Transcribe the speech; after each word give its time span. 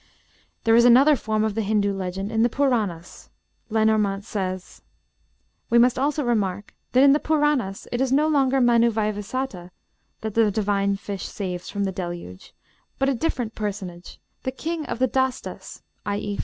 There 0.63 0.73
is 0.75 0.83
another 0.83 1.15
form 1.15 1.43
of 1.43 1.53
the 1.53 1.61
Hindoo 1.61 1.93
legend 1.93 2.31
in 2.31 2.41
the 2.41 2.49
Purânas. 2.49 3.29
Lenormant 3.69 4.23
says: 4.25 4.81
"We 5.69 5.77
must 5.77 5.99
also 5.99 6.23
remark 6.23 6.73
that 6.93 7.03
in 7.03 7.11
the 7.11 7.19
Purânas 7.19 7.85
it 7.91 8.01
is 8.01 8.11
no 8.11 8.27
longer 8.27 8.59
Mann 8.59 8.81
Vaivasata 8.91 9.69
that 10.21 10.33
the 10.33 10.49
divine 10.49 10.95
fish 10.97 11.25
saves 11.27 11.69
from 11.69 11.83
the 11.83 11.91
Deluge, 11.91 12.51
but 12.97 13.09
a 13.09 13.13
different 13.13 13.53
personage, 13.53 14.17
the 14.41 14.51
King 14.51 14.87
of 14.87 14.97
the 14.97 15.07
Dâstas 15.07 15.83
i. 16.03 16.17
e. 16.17 16.39